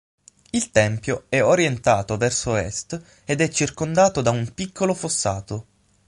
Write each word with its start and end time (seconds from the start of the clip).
Il 0.49 0.71
tempio 0.71 1.25
è 1.29 1.43
orientato 1.43 2.17
verso 2.17 2.55
Est 2.55 2.99
ed 3.23 3.39
è 3.39 3.49
circondato 3.49 4.21
da 4.23 4.31
un 4.31 4.51
piccolo 4.55 4.95
fossato. 4.95 5.67